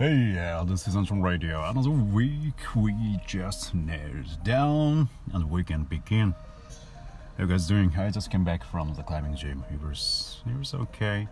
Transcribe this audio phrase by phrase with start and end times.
[0.00, 1.64] Hey, yeah, this is Anton Radio.
[1.64, 6.34] Another week we just nailed down and the weekend begin.
[7.36, 7.92] How you guys doing?
[7.96, 9.64] I just came back from the climbing gym.
[9.72, 11.28] It was it was okay.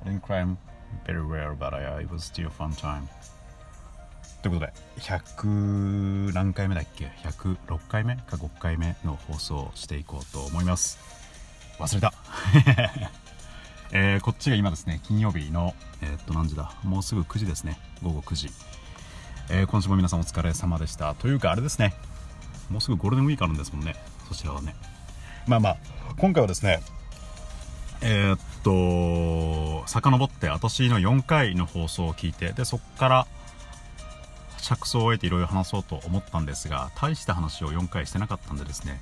[0.00, 0.58] I didn't climb
[1.06, 3.08] very well, but I, it was still fun time.
[4.42, 10.98] ということで、100何回目だっけ ?106 回目か5回目の放送をしていこうと思います。
[11.78, 12.12] 忘れた
[13.91, 16.73] えーこっちが今ですね、金曜日の、えーっと、何時だ？
[16.83, 17.79] もうすぐ9時ですね。
[18.03, 18.49] 午後9時。
[19.49, 21.15] えー今週も皆さんお疲れ様でした。
[21.15, 21.95] というか、あれですね。
[22.69, 23.95] もうすぐゴールデンウィークあるんですもんね。
[24.27, 24.75] そちらはね。
[25.47, 25.77] まあまあ、
[26.17, 26.81] 今回はですね、
[28.01, 28.39] えーっ
[29.81, 33.27] と、遡って私の4回の放送を聞いて、で、そこから
[34.61, 38.99] 着想を得ていろいろ話そうと思ったんですが、大した話を4回してなかったんでですね。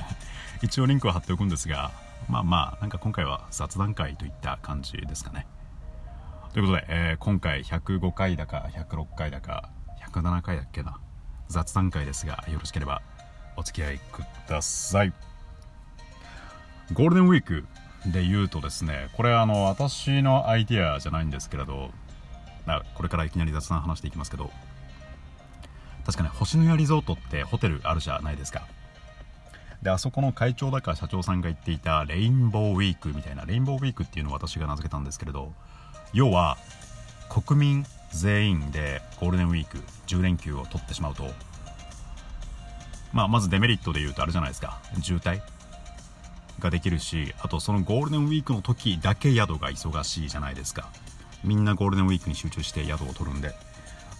[0.62, 1.92] 一応リンクを貼っておくんですが、
[2.28, 5.46] まあまあ、なんか今回は雑談会といった感じですかね。
[6.52, 9.70] ということで、えー今回105回だか106回だか
[10.12, 10.98] 107回だっけな
[11.48, 13.02] 雑談会ですがよろしければ
[13.56, 15.12] お付き合いください
[16.92, 17.64] ゴールデンウィーク
[18.06, 21.90] で言うとですねこれあの私のアイディアじゃないんですけれど
[22.94, 24.50] これからいきなり雑談話していきますけど
[26.08, 28.66] 確かね星のやリゾートってホテルあるじゃないですか。
[29.82, 35.52] であそこの会長だから社長さんが言っていたレインボーウィークみたいなレインボーウィークっていうのを私が名付けたんですけれど
[36.14, 36.56] 要は
[37.28, 41.24] 国民全員でゴールデンウィーク10連休を取ってしまうと、
[43.12, 44.80] まあ、まずデメリットで言うとあれじゃないですか。
[45.02, 45.42] 渋滞
[46.58, 50.88] ができるしあとそのゴールデンウィークの時だけ宿が忙しいじゃないですか。
[51.44, 53.52] みんなゴールデンウィークに集中して宿を取るんで。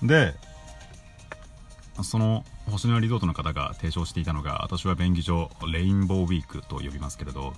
[0.03, 0.35] で
[2.03, 7.55] その星野リゾートの方が提唱していたのが私は便宜上レインボーウィークと呼びますけれど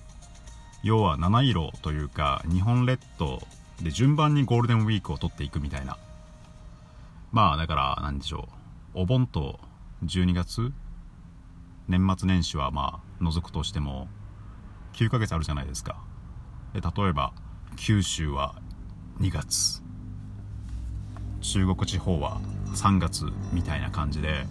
[0.82, 3.40] 要は七色というか日本列島
[3.82, 5.98] で順番にゴールデンウィークを取っていくみたいな。
[7.32, 8.48] まあだから何でしょ
[8.94, 9.00] う。
[9.02, 9.60] お盆と
[10.04, 10.72] 12月
[11.88, 14.08] 年末年始はまあ除くとしても
[14.94, 16.02] 9ヶ月あるじゃないですか。
[16.74, 17.32] で例えば
[17.76, 18.54] 九州は
[19.20, 19.82] 2月。
[21.40, 22.40] 中国地方は
[22.74, 24.46] 3月みたいな感じで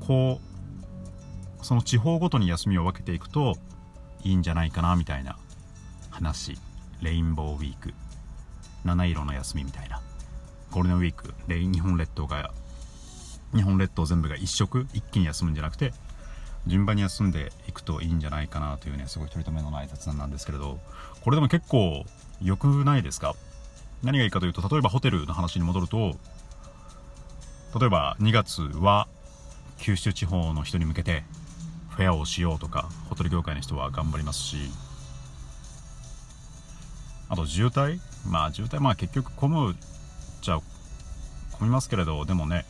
[0.00, 0.40] こ
[1.60, 3.56] うその地方ごとに休みを分けていくと
[4.22, 5.36] いいんじゃないかなみたいな
[6.10, 6.58] 話。
[7.00, 7.94] レインボーウィーク。
[8.84, 10.00] 七色の休みみたいな。
[10.70, 11.34] ゴールデンウィーク。
[11.46, 12.52] で日本列島が
[13.54, 15.92] 日本列島全部が一色一気に休むんじゃなくて
[16.66, 20.78] 順番に休んでいくといいんじゃないかなというねすごい取り留めのない雑談なんですけれど
[21.22, 22.04] これでも結構
[22.42, 23.34] 良くないですか？
[24.02, 26.14] 何がいいかというと例えばホテルの話に戻ると
[27.76, 29.08] 例えば2月は
[29.78, 31.24] 九州地方の人に向けて
[31.90, 34.56] フェアをしようとかホテル業界の人は頑張りますし
[37.28, 38.00] あと渋滞？
[38.28, 39.76] まあ渋滞まあ結局混む
[40.40, 40.58] じゃ
[41.52, 42.64] 混みますけれどでもね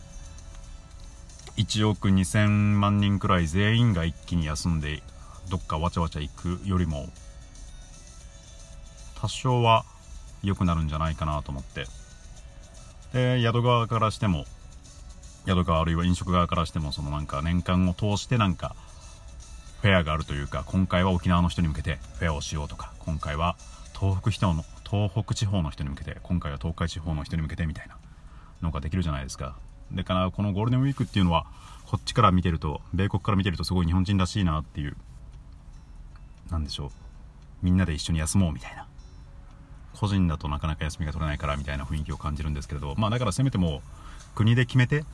[1.56, 5.02] 1億2000万人くらい全員が一気に休んで
[5.50, 7.06] どっかわちゃわちゃ行くよりも
[9.20, 9.84] 多少は
[10.42, 11.86] 良くなるんじゃないかなと思って。
[13.12, 14.44] で宿側からしても
[15.48, 18.76] 宿側あるいは飲食側からしてもそのなんか年間を通してなんか
[19.80, 23.56] フェアがあるというか今回は沖縄の人に向けてフェアをしようとか今回は
[23.98, 27.96] 東北人の東北地方の人に向けて今回は東海地方の人に向けてみたいな
[28.60, 29.56] のができるじゃないですか。
[29.90, 31.46] でからこのゴールデンウィークっていうのは
[31.86, 34.96] こっちから見てると米国から見てるとすごい日本人らしいなっていう
[36.50, 36.90] なんでしょう。
[37.62, 38.86] みんなで一緒に休もうみたいな。
[39.98, 43.82] 個人だとなかなか休みが取れないからみたいな雰囲気を感じるんですけれどまあだからせめても
[44.36, 45.04] 国で決めて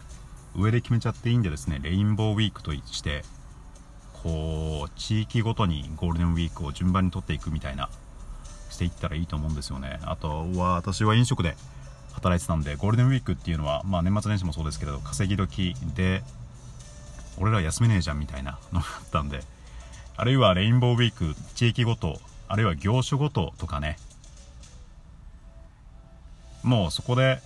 [0.56, 3.22] 上で決めちゃっていいんでですねレインボーウィークとして
[4.22, 7.90] こう地域ごとにゴールデンウィークを順番に取っていくみたいな
[8.70, 10.00] していったらいいと思うんですよね。
[10.02, 11.54] あとは私は飲食で
[12.14, 16.22] 働いてたんでゴールデンウィークっていうのはまあ年末年始もそうですけど稼ぎ時で
[17.38, 19.40] 俺ら休めねえじゃんみたいなのがあったんで
[20.16, 23.98] あるいはレインボーウィーク地域ごとあるいは業種ごととかね
[26.62, 27.40] もうそこで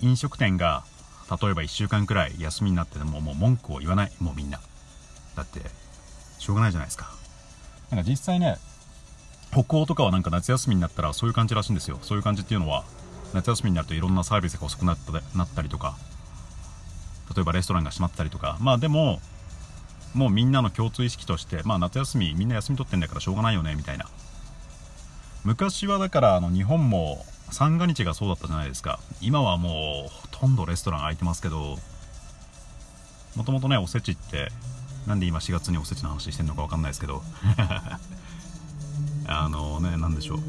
[0.00, 0.84] 飲食店が
[1.30, 4.12] 例えば1週間くらい休みになっててももう文句を言わない。
[4.20, 4.60] もうみんな。
[5.36, 5.60] だって
[6.38, 7.12] しょうがないじゃないですか。
[7.90, 8.58] なんか実際ね
[9.52, 11.98] 北欧とかはなんか夏休みになったらそういう感じらしいんですよ。
[12.02, 12.84] そういう感じっていうのは
[13.32, 15.96] 夏休みになるといろんなサービスが遅くなったなったりとか
[17.34, 18.56] 例えばレストランが閉まったりとか。
[18.60, 19.20] まあでも
[20.14, 24.06] もうみんなの共通意識としてまあ夏休みみんな休み取ってんだからしょうがないよねみたいな。
[25.44, 29.00] 昔はだからあの日本も三が日がそうだったじゃないですか。
[29.20, 31.78] 今はもうほとんどレストラン空いてますけど
[33.36, 34.48] もともとねおせちって
[35.06, 37.22] なんで今4月におせちの話してるのか分かんないですけど。
[39.26, 40.40] あのね何でしょう。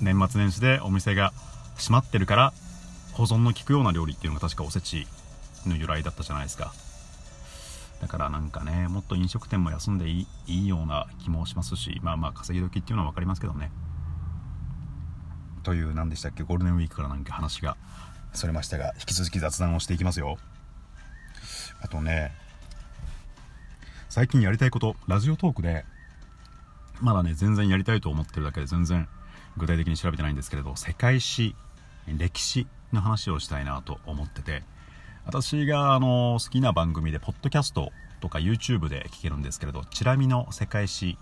[0.00, 1.32] 年末年始でお店が
[1.76, 2.52] 閉まってるから
[3.12, 5.06] 保存の効くような料理っていうのが確かおせち
[5.66, 6.72] の由来だったじゃないですか。
[8.00, 13.70] だからなんかねもっと飲食店も休んでいいいいような気もしますしまあまあ稼ぎ時っていうのは分かりますけどね。
[15.62, 16.42] という何でしたっけ？
[16.42, 17.76] ゴールデンウィークからなんか話が
[18.32, 20.38] それましたが引き続き雑談をしていきますよ。
[21.82, 22.32] あとね
[24.08, 25.84] 最近やりたいことラジオトークで
[27.00, 29.08] まだね全然やりたいと思ってるだけで全然
[29.56, 31.54] 具体的に調べてないんですけれど世界史
[32.06, 34.62] 歴史の話をしたいなと思ってて
[35.24, 41.16] 私があの好きな番組でポッドキャストとか YouTube で聞けるんですけれど「チラ見の世界史」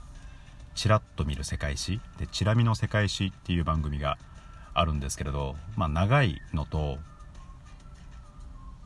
[0.74, 4.18] チラッと見る世界史で「チラ見の世界史」っていう番組が
[4.80, 6.98] あるんですけれどまあ長いのと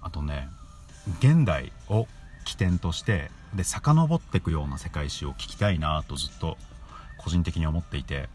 [0.01, 0.49] あとね
[1.19, 2.07] 現代を
[2.45, 6.57] 起点としてで遡っていくような世界史を聞きたいなとずっと
[7.19, 8.29] 個人的に思っていて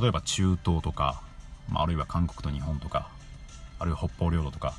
[0.00, 1.22] 例えば中東とか、
[1.70, 3.08] まあ、あるいは韓国と日本とか
[3.78, 4.74] あるいは北方領土とか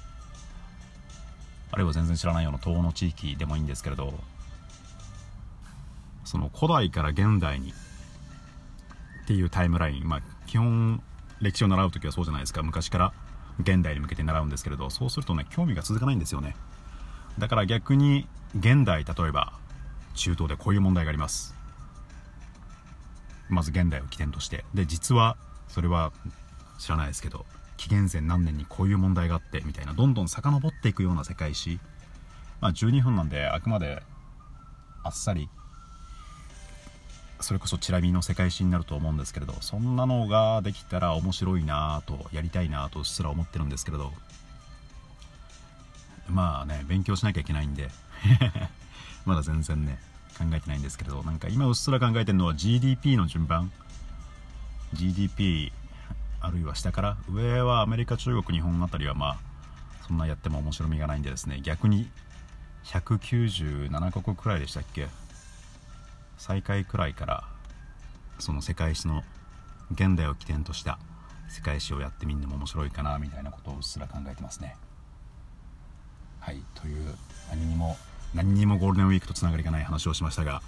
[1.71, 4.13] あるいは全然知らないような東欧の地域でもいいんですけれど
[6.25, 7.73] その古代から現代に
[9.23, 11.01] っていうタイムラインまあ基本
[11.41, 12.61] 歴史を習う時はそうじゃないですか。
[12.63, 13.13] 昔から
[13.59, 16.55] 現代に向けて習うんですけれどそうするとね興味が続かないんですよね。
[17.39, 18.27] だから逆に
[18.57, 19.53] 現代例えば
[20.13, 21.55] 中東でこういう問題があります。
[23.49, 24.65] まず現代を起点として。
[24.73, 25.37] で実は
[25.67, 26.11] それは
[26.79, 27.45] 知らないですけど
[27.77, 31.79] 紀元前何年にこういう問題があってみたいなどんどん遡っていくような世界史。
[32.61, 34.03] まあ12分なんであくまで
[35.03, 35.49] あっさり
[37.43, 44.11] それこそチラ見の世界史になると思うんですけれどそんなのができたら面白いなぁとやりたいなとうっすら思ってるんですけれど
[46.29, 47.89] まあね勉強しなきゃいけないんで
[49.25, 49.99] まだ全然ね
[50.37, 53.71] 考えてないんですけれどなんか今うっすら考えてるのは GDP の順番。
[54.93, 55.71] GDP
[56.39, 59.37] あるいは下から上はアメリカ中国日本あたりはまあ
[60.07, 62.07] そんなやっても面白みがないんでですね逆に
[62.85, 65.07] 197カ国くらいでしたっけ？
[66.45, 67.45] 最下位くらいから
[68.37, 69.23] その世界史の
[69.93, 70.99] 現代を起点とした
[71.47, 74.75] 世界史をやってみるのも面白いかなみたいなことをうっすら考えてますね。
[76.41, 77.15] はいという
[77.49, 77.95] 何にも
[78.35, 80.61] 何にもゴールデンウィークとつながりがない話をしましたが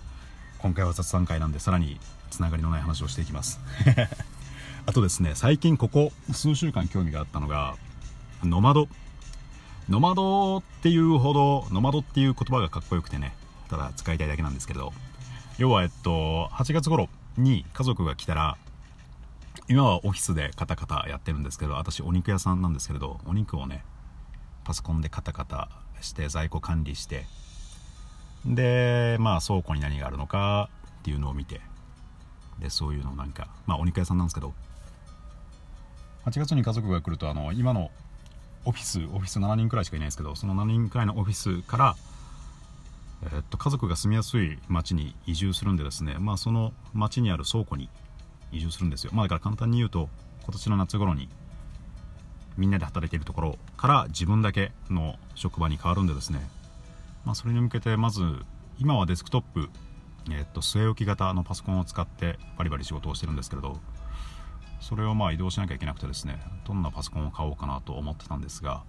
[0.59, 1.99] 今回は雑談会なんでさらに
[2.31, 3.59] つながりのない話をしていきます。
[4.87, 7.75] あとですね最近ここ数週間興味があったのが
[8.45, 8.87] ノマド。
[9.89, 13.35] ノマドっていうほどノマドっていう言葉がかっこよくてね
[13.69, 14.93] ただ使いたいだけなんですけど。
[15.57, 17.07] 要はえっと8月頃
[17.37, 18.57] に家族が来たら
[19.67, 23.83] 今はオフィスでカタカタやってるんですけど私お肉屋さんなんですけれどお肉をね
[24.65, 25.69] パソコンでカタカタ
[26.01, 27.25] して在庫管理して
[28.45, 30.69] でまあ倉庫に何があるのか
[30.99, 31.61] っていうのを見て
[32.59, 34.53] でそういうのをなんかまあお肉屋さんなんですけど
[36.25, 37.91] 8月に家族が来るとあの今の
[38.65, 41.95] オフィスオフィス7人くらいしかいないですけどその7人くらいのオフィスから、
[43.33, 47.89] えっと家族が住みやすい町に移住するんでですねまあその町にある倉庫に
[48.51, 49.11] 移住するんですよ。
[49.13, 50.09] まあだから簡単に言うと
[50.43, 51.29] 今年の夏頃に
[52.57, 56.47] みんなで働いているところから自分だけの職場に変わるんでですね
[57.25, 58.21] まあそれに向けてまず
[58.79, 59.69] 今はデスクトップ
[60.31, 63.79] えっと据え置き型のパソコンを使ってバリバリ仕事をしてるんですけれど
[64.79, 68.83] それをまあ移動しなきゃいけなくてですねどんなパソコンを買おうかなと思ってたんですが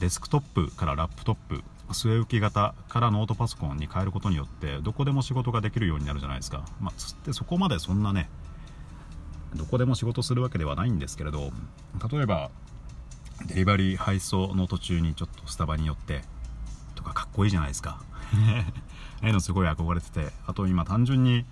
[0.00, 8.28] デスクトップからラップトップ据え置き型からノートパソコンに変えることによってどこでも仕事ができるようになるじゃないですか、まあ、つってそこまでそんなね
[9.54, 11.50] どこでも仕事するわけではないんですけれど
[12.10, 12.50] 例えば
[13.46, 16.22] デリバリー配送の途中にちょっとスタバに寄って
[16.94, 18.00] とかかっこいいじゃないですか。
[18.32, 21.44] ああいうのすごい憧れててあと今単純に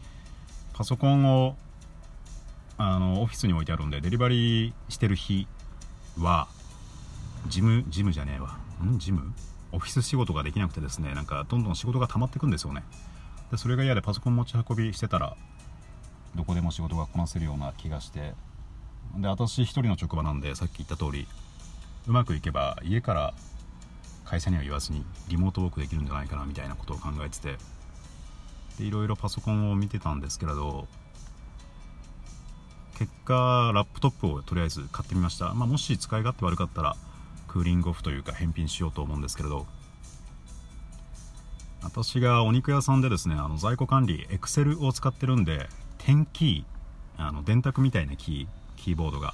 [0.73, 1.57] パソコンを
[2.79, 5.47] あのオフィスに置いてあるんでデリバリーしてる日
[6.19, 6.49] は
[7.49, 8.57] 事務事務じゃねえわ。
[8.85, 8.99] ん？
[8.99, 9.35] 事務
[9.73, 12.83] オフィス仕事ができなくてですねなんかどんどん仕事が溜まってくんですよね。
[13.51, 15.37] でそれが嫌でパソコン持ち運びしてたら
[16.35, 18.35] どこでも仕事がこなせるような気がして。
[19.17, 21.27] で私一人の職場なんでさっき言った通り
[22.07, 23.35] うまくいけば家から
[24.25, 27.57] 会社には言わずにリモートワークできるんじゃないかなみたいなことを考えてて。
[28.81, 30.89] でいろいろパソコンを見てたんですけれど
[32.97, 36.97] 結果ラップトップをとりあえず買ってみました、まあ、もし使い勝手悪かったら
[37.51, 39.67] クーリングオフというか返品しようと思うんですけれど。
[41.83, 45.67] 私がお肉屋さんでですねあの在庫管理 Excel を使ってるんで
[45.99, 49.33] 点キーあの電卓みたいなキーキーボードが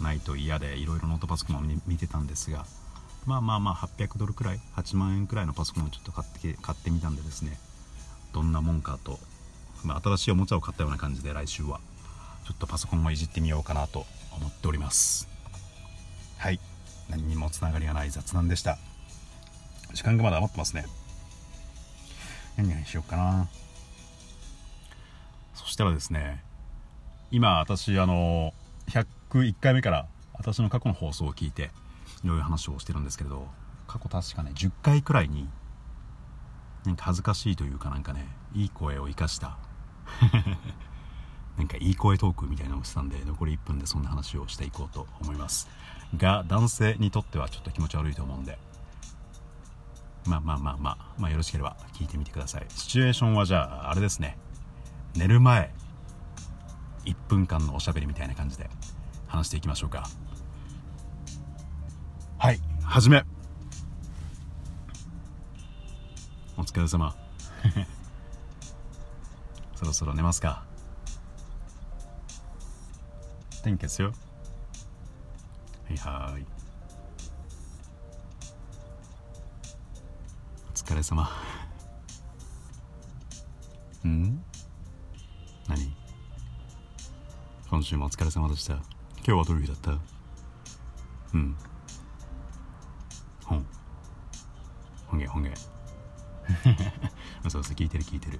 [0.00, 2.66] ないと嫌でいろいろノートパソコンを見てたんですが
[3.24, 7.58] まあまあまあ800ドルくらい8万円くらいのパソコンをちょっと買って買ってみたんでですね
[8.34, 9.18] どんなもんかと、
[9.84, 11.80] まあ、新しいおもちゃを買ったような感じで来週は
[12.46, 14.04] ちょっとパソコンをいじってみようかなと
[14.36, 15.28] 思っております。
[16.38, 16.60] はい。
[17.08, 18.78] 何にもつながりがない雑談でした。
[19.92, 20.86] 時間がまだ余ってますね。
[22.56, 23.48] 何にしようかな。
[25.54, 26.44] そしたらですね
[27.30, 28.52] 今私あの
[28.88, 31.70] 101回目から私の過去の放送を聞いて
[32.24, 33.48] いろいろ話をしてるんですけれど
[33.88, 35.48] 過去確かね10回くらいに
[36.84, 39.58] なんか恥ずかしいというかなんかねいい声を生かした。
[41.56, 45.68] なんかいい声トークみたいなのをしてたんで残り1分でそんな話をしていこうと思います。
[46.16, 48.58] が男性にとってはちょっと気持ち悪いと思うんで。
[50.26, 52.66] まあまあまあまあ、まあ、よろしければ聞いてみてください。
[52.70, 54.38] シチュエーションはじゃああれですね。
[55.14, 55.72] 寝る前
[57.04, 58.68] 1分間のおしゃべりみたいな感じで
[59.28, 60.08] 話していきましょうか。
[62.38, 63.24] はいはじめ。
[66.56, 67.14] お疲れ様。
[69.76, 70.64] そろそろ寝ますか。
[73.66, 74.12] 天気ですよ
[75.88, 76.46] はいはい。
[80.70, 81.28] お疲れ様。
[84.04, 84.40] ん？
[85.68, 85.92] 何？
[87.68, 88.74] 今週もお疲れ様でした。
[88.74, 88.84] 今
[89.24, 89.98] 日はどういう日だった？
[91.34, 91.56] うん。
[93.44, 93.66] ほん
[95.08, 95.26] ほんげ。
[95.26, 95.52] ほんげ
[97.50, 98.38] そうそう聞いてる聞いてる。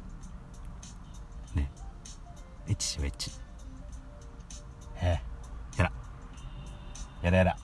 [1.57, 1.69] ね。
[2.69, 3.33] エッチしようエッチ
[7.27, 7.59] やだやだ。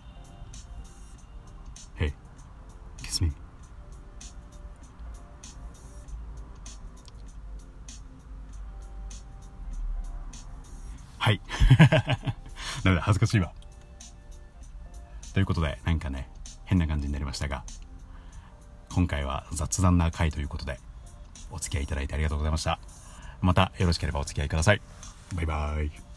[1.96, 2.12] Hey
[3.00, 3.30] kiss me.
[11.16, 11.40] はい。
[12.82, 13.52] ダメだ恥ずかしいわ。
[15.32, 16.28] ということでなんかね
[16.64, 17.62] 変な感じになりましたが
[18.92, 20.80] 今回は雑談な回ということで
[21.52, 22.80] お付き合いいただいてありがとうございました。
[23.40, 24.82] またよろしければお付き合いください。
[25.36, 26.11] バイバイ。